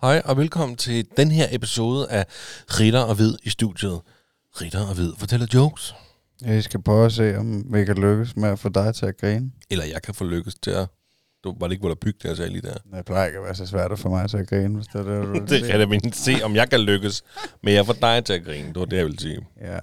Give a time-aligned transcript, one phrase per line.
[0.00, 2.26] Hej og velkommen til den her episode af
[2.68, 4.00] Ritter og Hvid i studiet.
[4.60, 5.94] Ritter og Hvid fortæller jokes.
[6.42, 9.16] Jeg skal prøve at se, om vi kan lykkes med at få dig til at
[9.16, 9.50] grine.
[9.70, 10.86] Eller jeg kan få lykkes til at...
[11.44, 12.96] Du var det ikke, hvor der bygge det, jeg sagde lige der.
[12.96, 15.00] Det plejer ikke at være så svært at få mig til at grine, hvis det
[15.00, 17.24] er det, du Det kan jeg men se, om jeg kan lykkes.
[17.62, 19.38] Men jeg får dig til at grine, det var det, jeg ville sige.
[19.60, 19.78] Ja.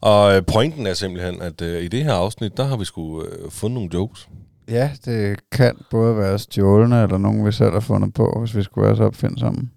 [0.00, 3.24] Og øh, pointen er simpelthen, at øh, i det her afsnit, der har vi sgu
[3.24, 4.28] øh, fundet nogle jokes.
[4.70, 8.62] Ja, det kan både være stjålende, eller nogen, vi selv har fundet på, hvis vi
[8.62, 9.70] skulle være så opfindsomme.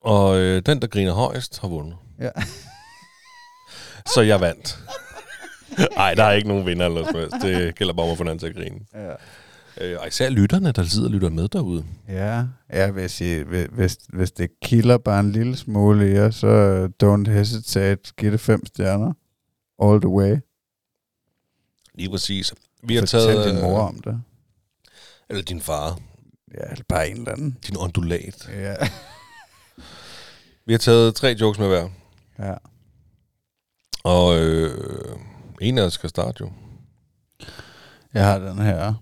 [0.00, 1.96] Og øh, den, der griner højst, har vundet.
[2.20, 2.30] Ja.
[4.14, 4.78] Så jeg vandt.
[5.96, 7.32] Nej, der er ikke nogen vinder eller noget.
[7.42, 8.80] Det gælder bare om at få den til at grine.
[8.94, 9.12] Ja.
[9.80, 11.84] Øh, og især lytterne, der sidder og lytter med derude.
[12.08, 16.30] Ja, jeg vil sige, hvi- hvis, hvis det kilder bare en lille smule i jer,
[16.30, 19.12] så øh, don't hesitate, giv det fem stjerner.
[19.82, 20.36] All the way.
[21.94, 22.54] Lige præcis.
[22.82, 23.46] Vi har taget...
[23.46, 24.22] din øh, mor om det.
[25.30, 25.98] Eller din far.
[26.54, 27.58] Ja, eller bare en eller anden.
[27.66, 28.48] Din ondulat.
[28.48, 28.74] Ja.
[30.66, 31.88] Vi har taget tre jokes med hver.
[32.38, 32.54] ja.
[34.04, 35.18] Og øh,
[35.60, 36.52] en af os skal starte jo.
[38.14, 38.94] Jeg har den her,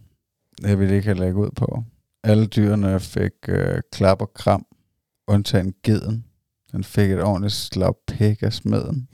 [0.62, 1.84] jeg vil ikke have lægge ud på.
[2.23, 4.67] Alle dyrene fik øh, klap og kram,
[5.27, 6.25] undtagen geden.
[6.73, 9.08] Den fik et ordentligt slag pæk af smeden.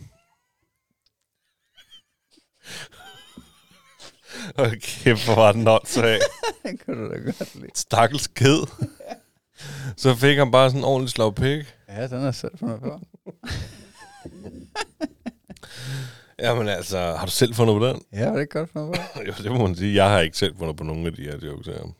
[4.59, 6.21] Okay, hvor var den åndssvag.
[6.63, 7.71] Den kunne du da godt lide.
[7.75, 8.67] Stakkels ked.
[9.97, 11.75] Så fik han bare sådan en ordentlig slag pik.
[11.89, 13.01] Ja, den er selv fundet på.
[16.39, 18.03] Jamen altså, har du selv fundet på den?
[18.13, 19.21] Ja, det er godt fundet på.
[19.23, 19.95] Jo, det må man sige.
[19.95, 21.95] Jeg har ikke selv fundet på nogen af de her jokes her.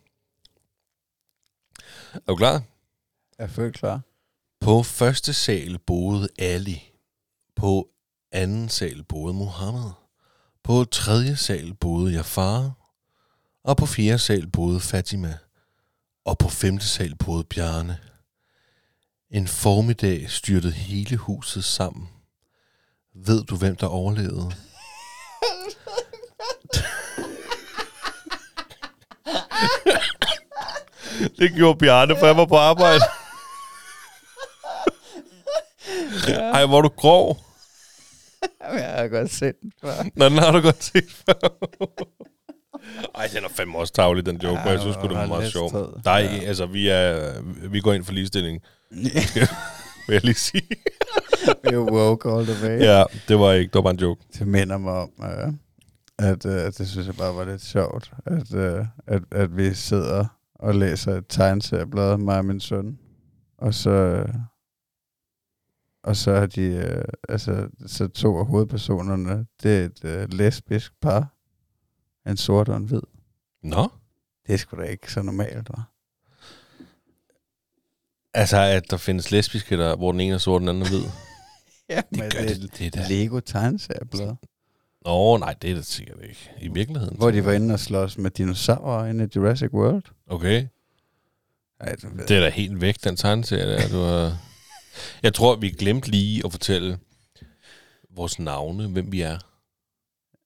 [2.15, 2.63] Er du klar?
[3.39, 4.01] Jeg er fuldt klar.
[4.61, 6.93] På første sal boede Ali.
[7.57, 7.89] På
[8.33, 9.91] anden sal boede Mohammed.
[10.67, 12.73] På tredje sal boede Jafar.
[13.65, 15.39] Og på fjerde sal boede Fatima.
[16.25, 17.99] Og på femte sal boede Bjarne.
[19.31, 22.09] En formiddag styrtede hele huset sammen.
[23.15, 24.53] Ved du, hvem der overlevede?
[31.39, 33.01] det gjorde Bjarne, for jeg var på arbejde.
[36.55, 37.47] Ej, hvor du grov.
[38.79, 39.93] Jeg har godt set den før.
[40.17, 41.49] Nå, den har du godt set før.
[43.19, 45.69] Ej, den er fandme også tavlig, den joke, Ja, jeg synes det var meget sjov.
[46.07, 46.27] er, Ja.
[46.27, 47.33] altså, vi, er,
[47.69, 48.63] vi går ind for ligestilling,
[50.09, 50.63] vil jeg lige sige.
[51.65, 52.81] Vi er woke all the way.
[52.81, 54.25] ja, det var ikke, det var bare en joke.
[54.39, 55.53] Det minder mig om, øh,
[56.19, 60.25] at øh, det synes jeg bare var lidt sjovt, at, øh, at, at vi sidder
[60.55, 62.99] og læser et tegneserieblad, mig og min søn,
[63.59, 64.29] og så, øh,
[66.07, 70.93] og så har de, øh, altså, så to af hovedpersonerne, det er et øh, lesbisk
[71.01, 71.35] par,
[72.31, 73.01] en sort og en hvid.
[73.63, 73.89] Nå?
[74.47, 75.91] Det er sgu da ikke så normalt, var.
[78.35, 80.89] Altså, at der findes lesbiske, der, hvor den ene er sort, og den anden er
[80.89, 81.05] hvid.
[81.91, 84.35] Ja, Det men gør det, det, det er er Lego tegneserieblad,
[85.05, 86.51] Nå, nej, det er det sikkert ikke.
[86.61, 87.17] I virkeligheden.
[87.17, 90.03] hvor de var inde og slås med dinosaurer inde i Jurassic World.
[90.27, 90.67] Okay.
[91.81, 93.89] Ej, det, Det er da helt væk, den tegneserie der.
[93.89, 94.39] Du har...
[95.23, 96.99] Jeg tror, vi glemte lige at fortælle
[98.17, 99.39] vores navne, hvem vi er.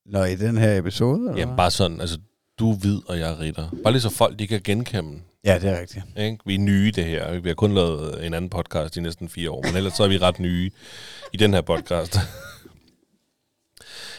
[0.06, 1.56] Nå, i den her episode, eller Jamen hvad?
[1.56, 2.18] bare sådan, altså
[2.58, 3.68] du er hvid, og jeg er ritter.
[3.82, 5.20] Bare lige så folk, de kan genkende.
[5.44, 6.04] Ja, det er rigtigt.
[6.16, 6.38] Ikke?
[6.46, 7.30] Vi er nye i det her.
[7.30, 7.42] ikke?
[7.42, 10.08] Vi har kun lavet en anden podcast i næsten fire år, men ellers så er
[10.08, 10.70] vi ret nye
[11.32, 12.18] i den her podcast.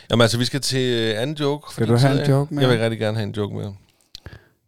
[0.09, 1.73] Jamen altså, vi skal til anden joke.
[1.73, 2.63] Skal du have en joke med?
[2.63, 3.71] Jeg vil rigtig gerne have en joke med.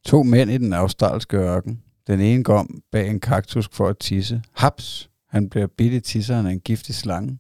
[0.06, 1.82] To mænd i den australske ørken.
[2.08, 4.42] Den ene går om bag en kaktus for at tisse.
[4.54, 5.10] Haps!
[5.34, 7.40] Han bliver bidt i tisseren af en giftig slange.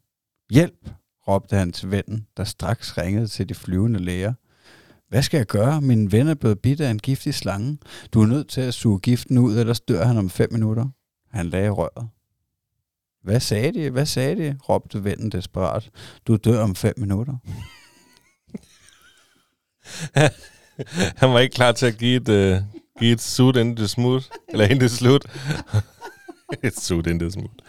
[0.52, 0.90] Hjælp!
[1.28, 4.34] råbte han til vennen, der straks ringede til de flyvende læger.
[5.10, 5.82] Hvad skal jeg gøre?
[5.82, 7.78] Min ven er blevet bidt af en giftig slange.
[8.14, 10.86] Du er nødt til at suge giften ud, ellers dør han om fem minutter.
[11.32, 12.10] Han lagde røret.
[13.24, 13.90] Hvad sagde de?
[13.90, 14.58] Hvad sagde de?
[14.70, 15.90] råbte vennen desperat.
[16.28, 17.38] Du dør om fem minutter.
[21.22, 22.64] Han var ikke klar til at give et, uh,
[23.00, 24.30] give et sud inden det smut.
[24.50, 25.26] Eller inden det slut.
[26.64, 27.62] et sud inden det smut.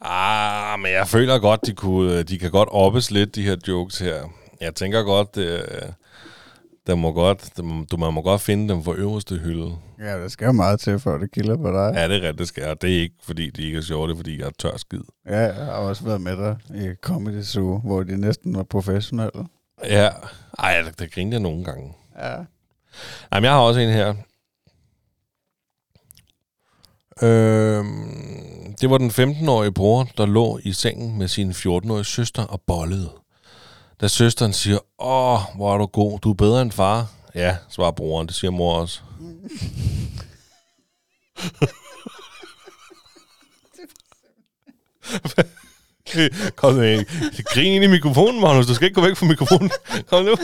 [0.00, 3.98] Ah, men jeg føler godt, de, kunne, de kan godt oppes lidt, de her jokes
[3.98, 4.32] her.
[4.60, 5.88] Jeg tænker godt, uh,
[6.86, 9.76] der må godt, der må, du, man må godt finde dem for øverste hylde.
[9.98, 11.92] Ja, der skal jo meget til, for at det kilder på dig.
[11.94, 12.76] Ja, det er rigtigt, det skal.
[12.82, 15.00] Det er ikke, fordi de ikke er sjove, det er, fordi jeg er tør skid.
[15.26, 19.46] Ja, jeg har også været med dig i Comedy Zoo, hvor de næsten var professionelle.
[19.84, 20.08] Ja,
[20.58, 21.92] ej, der, der griner jeg nogle gange.
[22.18, 22.34] Ja.
[23.32, 24.14] Jamen, jeg har også en her.
[27.22, 32.60] Øhm, det var den 15-årige bror, der lå i sengen med sin 14-årige søster og
[32.66, 33.10] bollede.
[34.00, 37.06] Da søsteren siger, åh, hvor er du god, du er bedre end far.
[37.34, 39.00] Ja, svarer broren, det siger mor også.
[46.56, 47.04] Kom med.
[47.44, 48.66] Grin ind i mikrofonen, Magnus.
[48.66, 49.70] Du skal ikke gå væk fra mikrofonen.
[50.10, 50.36] Kom nu.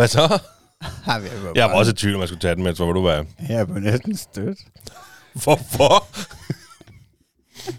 [0.00, 0.38] Hvad så?
[1.06, 3.02] Jeg, var Jeg også i tvivl, om jeg skulle tage den med, så hvor du
[3.02, 3.26] var.
[3.48, 4.58] Jeg var næsten stødt.
[5.32, 6.06] Hvorfor?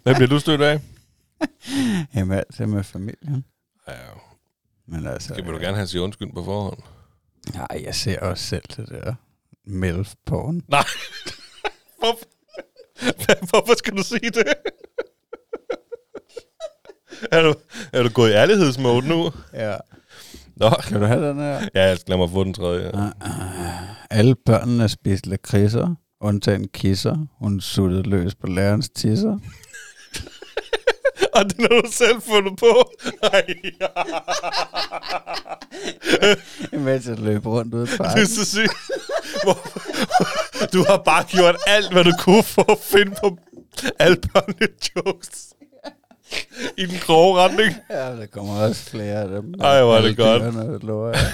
[0.04, 0.80] Hvad bliver du stødt af?
[2.16, 3.46] Jamen, altid med familien.
[3.88, 3.94] Ja,
[4.88, 5.34] Men altså...
[5.34, 6.80] skal du gerne have sige undskyld på forhånd?
[7.54, 9.14] Nej, jeg ser også selv det der
[9.66, 10.62] milf-porn.
[10.68, 10.84] Nej.
[12.00, 12.26] Hvorfor?
[13.50, 14.54] Hvorfor skal du sige det?
[17.32, 17.54] er, du,
[17.94, 19.32] er du gået i ærlighedsmode nu?
[19.54, 19.78] Ja.
[20.62, 21.62] Nå, Kan du have den her?
[21.76, 22.92] ja, jeg skal lade mig få den tredje.
[22.94, 23.10] Uh,
[24.12, 27.18] alle børnene spiste lakridser, undtagen kisser.
[27.40, 29.38] Hun suttede løs på lærerens tisser.
[31.36, 32.90] Og den har du selv fundet på.
[33.24, 33.46] Ej,
[33.82, 33.88] ja.
[36.78, 38.28] Imens jeg løb rundt ude i Du er parken.
[38.28, 38.68] så syg.
[39.44, 39.72] Hvor-
[40.74, 43.38] Du har bare gjort alt, hvad du kunne for at finde på
[44.00, 45.54] alle børnejokes.
[46.78, 47.76] I den grove retning.
[47.90, 49.54] Ja, der kommer også flere af dem.
[49.62, 50.42] Ej, hvor er det godt.
[50.42, 51.34] dyrene, lover jeg.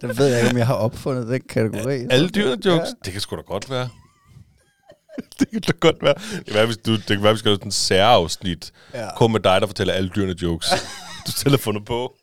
[0.00, 2.06] det ved jeg ikke, om jeg har opfundet den kategori.
[2.10, 2.88] Alle dyrene jokes?
[2.88, 2.92] Ja.
[3.04, 3.88] Det kan sgu da godt være.
[5.38, 6.14] det kan da godt være.
[6.14, 8.72] Det kan være, hvis du, det kan være, vi skal have sådan en særafsnit.
[8.94, 9.08] Ja.
[9.16, 10.68] Kun med dig, der fortæller alle dyrene jokes.
[11.26, 12.14] du selv har fundet på.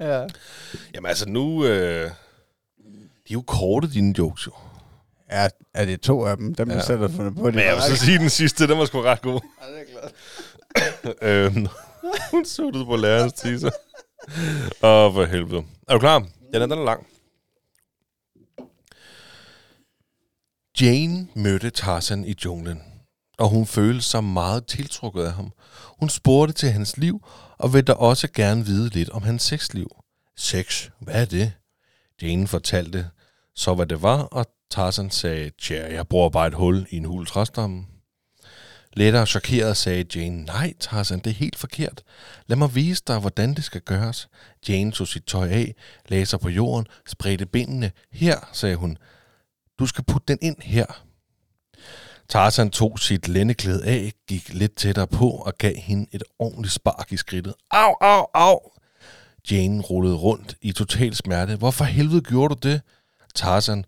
[0.00, 0.26] ja.
[0.94, 1.64] Jamen altså nu...
[1.64, 2.10] Øh,
[3.28, 4.52] de er jo korte, dine jokes jo.
[5.32, 6.54] Ja, er det to af dem?
[6.54, 6.74] Dem, ja.
[6.74, 7.42] Jeg selv har fundet på.
[7.42, 9.40] Men jeg var vil så sige, den sidste, den var sgu ret god.
[9.62, 11.52] Ja, det er klart.
[11.56, 11.66] øhm,
[12.30, 13.70] hun suttede på lærerens teaser.
[14.82, 15.64] Åh, oh, for helvede.
[15.88, 16.18] Er du klar?
[16.52, 17.06] Den er, den er lang.
[20.80, 22.82] Jane mødte Tarzan i junglen,
[23.38, 25.52] og hun følte sig meget tiltrukket af ham.
[26.00, 27.26] Hun spurgte til hans liv,
[27.58, 29.88] og ville da også gerne vide lidt om hans sexliv.
[30.36, 30.88] Sex?
[31.00, 31.52] Hvad er det?
[32.22, 33.10] Jane fortalte
[33.54, 37.04] så, hvad det var, og Tarzan sagde, tja, jeg bruger bare et hul i en
[37.04, 37.86] hul træstamme.
[38.92, 42.02] Lettere chokeret sagde Jane, nej Tarzan, det er helt forkert.
[42.46, 44.28] Lad mig vise dig, hvordan det skal gøres.
[44.68, 45.74] Jane tog sit tøj af,
[46.08, 47.92] lagde sig på jorden, spredte benene.
[48.12, 48.98] Her, sagde hun,
[49.78, 51.04] du skal putte den ind her.
[52.28, 57.12] Tarzan tog sit lændeklæde af, gik lidt tættere på og gav hende et ordentligt spark
[57.12, 57.54] i skridtet.
[57.70, 58.60] Au, au, au!
[59.50, 61.56] Jane rullede rundt i total smerte.
[61.56, 62.80] Hvorfor helvede gjorde du det?
[63.34, 63.84] Tarzan,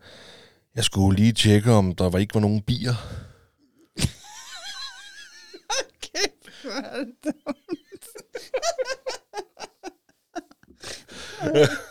[0.76, 2.94] jeg skulle lige tjekke, om der var ikke var nogen bier.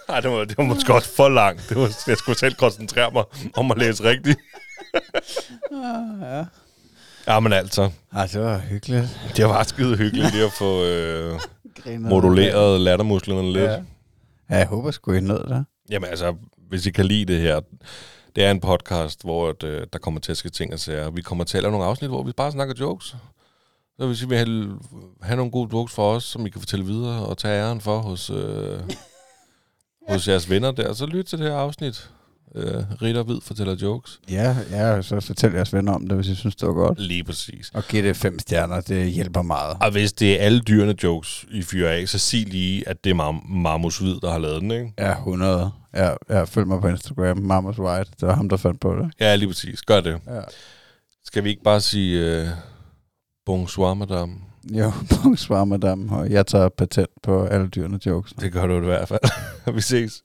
[0.08, 1.66] Nej, det var, det var måske også for langt.
[1.70, 3.24] Det var, jeg skulle selv koncentrere mig
[3.56, 4.40] om at læse rigtigt.
[6.22, 6.46] ja.
[7.28, 9.20] Ja, men altså, Ej, det var hyggeligt.
[9.38, 11.40] det var skide hyggeligt lige at få øh,
[12.00, 13.64] moduleret lattermusklerne lidt.
[13.64, 13.72] Ja.
[13.72, 13.84] Ja.
[14.50, 15.66] ja, jeg håber sgu, I nød det.
[15.90, 16.36] Jamen altså,
[16.70, 17.62] hvis I kan lide det her,
[18.36, 21.10] det er en podcast, hvor at, øh, der kommer til at ske ting og sager.
[21.10, 23.16] Vi kommer til at lave nogle afsnit, hvor vi bare snakker jokes.
[24.00, 24.80] Så hvis I vil have,
[25.22, 27.98] have nogle gode jokes for os, som I kan fortælle videre og tage æren for
[28.00, 28.80] hos, øh,
[30.10, 32.10] hos jeres venner der, så lyt til det her afsnit.
[32.56, 34.20] Øh, Ritter Hvid fortæller jokes.
[34.30, 37.00] Ja, ja, så fortæl jeres venner om det, hvis I synes, det var godt.
[37.00, 37.72] Lige præcis.
[37.74, 39.78] Og giv det fem stjerner, det hjælper meget.
[39.82, 43.10] Og hvis det er alle dyrene jokes, I fyrer af, så sig lige, at det
[43.10, 44.94] er Mar- Marmus Hvid, der har lavet den, ikke?
[45.00, 45.72] Ja, 100.
[45.94, 48.12] Ja, ja, følg mig på Instagram, Mamas White.
[48.20, 49.12] Det var ham, der fandt på det.
[49.20, 49.82] Ja, lige præcis.
[49.82, 50.20] Gør det.
[50.28, 50.42] Ja.
[51.26, 52.48] Skal vi ikke bare sige uh,
[53.46, 54.34] bonsoir, madame?
[54.72, 54.92] Jo,
[55.24, 56.16] bonsoir, madame.
[56.16, 58.34] Og jeg tager patent på alle dyrene jokes.
[58.34, 59.22] Det gør du i hvert fald.
[59.76, 60.24] vi ses.